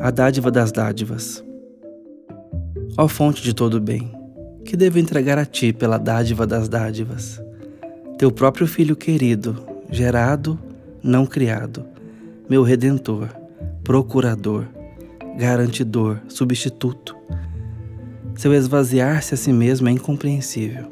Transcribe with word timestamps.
a 0.00 0.10
dádiva 0.10 0.50
das 0.50 0.70
dádivas. 0.70 1.42
Ó 2.96 3.08
fonte 3.08 3.42
de 3.42 3.52
todo 3.52 3.80
bem, 3.80 4.10
que 4.64 4.76
devo 4.76 4.98
entregar 4.98 5.38
a 5.38 5.44
ti 5.44 5.72
pela 5.72 5.98
dádiva 5.98 6.46
das 6.46 6.68
dádivas, 6.68 7.42
teu 8.16 8.30
próprio 8.30 8.66
filho 8.66 8.94
querido, 8.94 9.56
gerado, 9.90 10.58
não 11.02 11.26
criado, 11.26 11.84
meu 12.48 12.62
redentor, 12.62 13.28
procurador, 13.82 14.66
garantidor, 15.36 16.18
substituto. 16.28 17.16
Seu 18.36 18.54
esvaziar-se 18.54 19.34
a 19.34 19.36
si 19.36 19.52
mesmo 19.52 19.88
é 19.88 19.92
incompreensível. 19.92 20.86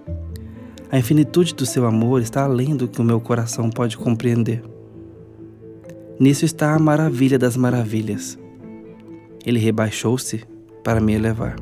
A 0.90 0.98
infinitude 0.98 1.54
do 1.54 1.64
seu 1.64 1.86
amor 1.86 2.22
está 2.22 2.42
além 2.42 2.76
do 2.76 2.88
que 2.88 3.00
o 3.00 3.04
meu 3.04 3.20
coração 3.20 3.70
pode 3.70 3.96
compreender. 3.96 4.64
Nisso 6.18 6.44
está 6.44 6.74
a 6.74 6.78
maravilha 6.78 7.38
das 7.38 7.56
maravilhas. 7.56 8.38
Ele 9.46 9.60
rebaixou-se 9.60 10.42
para 10.82 11.00
me 11.00 11.14
elevar. 11.14 11.56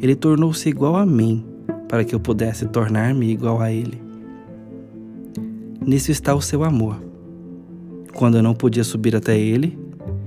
Ele 0.00 0.14
tornou-se 0.14 0.68
igual 0.68 0.96
a 0.96 1.04
mim 1.04 1.44
para 1.88 2.04
que 2.04 2.14
eu 2.14 2.20
pudesse 2.20 2.66
tornar-me 2.66 3.30
igual 3.30 3.60
a 3.60 3.72
ele. 3.72 4.00
Nisso 5.84 6.12
está 6.12 6.34
o 6.34 6.40
seu 6.40 6.62
amor. 6.62 7.02
Quando 8.14 8.36
eu 8.36 8.42
não 8.42 8.54
podia 8.54 8.84
subir 8.84 9.16
até 9.16 9.38
ele, 9.38 9.78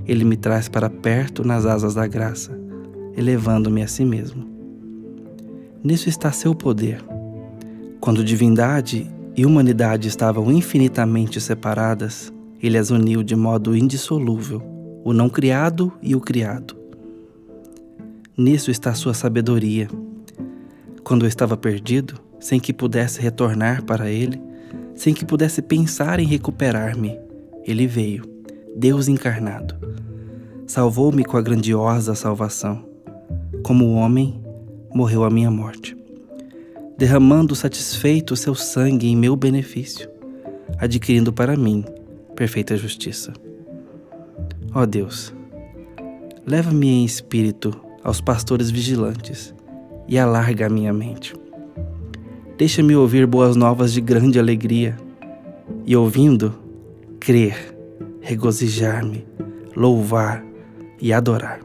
ele 0.06 0.26
me 0.26 0.36
traz 0.36 0.68
para 0.68 0.90
perto 0.90 1.44
nas 1.46 1.66
asas 1.66 1.94
da 1.94 2.08
graça, 2.08 2.60
elevando-me 3.16 3.82
a 3.82 3.88
si 3.88 4.04
mesmo. 4.04 4.46
Nisso 5.84 6.10
está 6.10 6.32
seu 6.32 6.56
poder. 6.56 7.04
Quando 8.00 8.24
divindade 8.24 9.10
e 9.36 9.46
humanidade 9.46 10.08
estavam 10.08 10.52
infinitamente 10.52 11.40
separadas, 11.40 12.34
ele 12.62 12.78
as 12.78 12.90
uniu 12.90 13.24
de 13.24 13.36
modo 13.36 13.76
indissolúvel, 13.76 14.62
o 15.04 15.12
não 15.12 15.30
criado 15.30 15.92
e 16.02 16.16
o 16.16 16.22
criado. 16.22 16.76
Nisso 18.38 18.72
está 18.72 18.94
sua 18.94 19.14
sabedoria. 19.14 19.88
Quando 21.04 21.26
eu 21.26 21.28
estava 21.28 21.58
perdido, 21.58 22.20
sem 22.40 22.60
que 22.60 22.74
pudesse 22.74 23.22
retornar 23.22 23.84
para 23.84 24.10
ele, 24.10 24.42
sem 24.96 25.14
que 25.14 25.26
pudesse 25.26 25.62
pensar 25.62 26.20
em 26.20 26.26
recuperar-me, 26.26 27.20
ele 27.66 27.86
veio, 27.86 28.24
Deus 28.76 29.08
encarnado. 29.08 29.76
Salvou-me 30.66 31.24
com 31.24 31.38
a 31.38 31.42
grandiosa 31.42 32.16
salvação. 32.16 32.86
Como 33.64 33.94
homem, 33.94 34.42
morreu 34.94 35.24
a 35.24 35.30
minha 35.30 35.52
morte, 35.52 35.98
derramando 36.98 37.56
satisfeito 37.56 38.36
seu 38.36 38.56
sangue 38.56 39.08
em 39.08 39.16
meu 39.16 39.36
benefício, 39.36 40.10
adquirindo 40.78 41.32
para 41.34 41.56
mim 41.56 41.84
perfeita 42.36 42.76
justiça. 42.76 43.32
Ó 44.76 44.88
Deus, 44.88 45.32
leva-me 46.48 46.88
em 46.88 47.06
espírito 47.06 47.80
aos 48.04 48.20
pastores 48.20 48.72
vigilantes 48.72 49.54
e 50.08 50.18
alarga 50.18 50.66
a 50.66 50.70
minha 50.70 50.92
mente. 50.92 51.36
Deixa-me 52.58 52.96
ouvir 52.96 53.28
boas 53.28 53.56
novas 53.56 53.94
de 53.94 54.02
grande 54.02 54.40
alegria 54.40 54.98
e, 55.86 55.96
ouvindo, 55.96 56.56
crer, 57.20 57.78
regozijar-me, 58.20 59.28
louvar 59.76 60.44
e 61.00 61.14
adorar. 61.14 61.60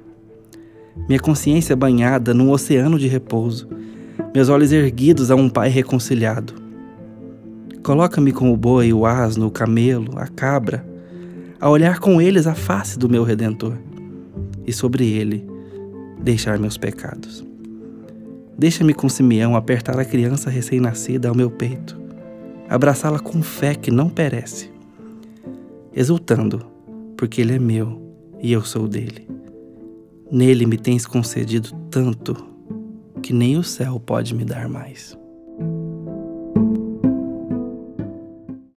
Minha 1.08 1.20
consciência 1.20 1.74
banhada 1.74 2.34
num 2.34 2.50
oceano 2.50 2.98
de 2.98 3.08
repouso, 3.08 3.70
meus 4.34 4.50
olhos 4.50 4.70
erguidos 4.70 5.30
a 5.30 5.34
um 5.34 5.48
Pai 5.48 5.70
reconciliado. 5.70 6.52
Coloca-me 7.82 8.32
com 8.32 8.52
o 8.52 8.56
boi, 8.56 8.92
o 8.92 9.06
asno, 9.06 9.46
o 9.46 9.50
camelo, 9.50 10.18
a 10.18 10.26
cabra, 10.26 10.84
a 11.60 11.68
olhar 11.68 11.98
com 11.98 12.20
eles 12.20 12.46
a 12.46 12.54
face 12.54 12.98
do 12.98 13.08
meu 13.08 13.24
Redentor, 13.24 13.76
e 14.66 14.72
sobre 14.72 15.06
ele 15.06 15.46
deixar 16.20 16.58
meus 16.58 16.76
pecados. 16.76 17.44
Deixa-me 18.56 18.92
com 18.92 19.08
Simeão 19.08 19.56
apertar 19.56 19.98
a 19.98 20.04
criança 20.04 20.50
recém-nascida 20.50 21.28
ao 21.28 21.34
meu 21.34 21.50
peito, 21.50 21.98
abraçá-la 22.68 23.18
com 23.18 23.42
fé 23.42 23.74
que 23.74 23.90
não 23.90 24.10
perece, 24.10 24.70
exultando, 25.94 26.66
porque 27.16 27.40
ele 27.40 27.54
é 27.54 27.58
meu 27.58 28.00
e 28.42 28.52
eu 28.52 28.62
sou 28.62 28.86
dele. 28.86 29.26
Nele 30.30 30.66
me 30.66 30.76
tens 30.76 31.06
concedido 31.06 31.70
tanto 31.90 32.36
que 33.22 33.32
nem 33.32 33.56
o 33.56 33.64
céu 33.64 33.98
pode 33.98 34.34
me 34.34 34.44
dar 34.44 34.68
mais. 34.68 35.16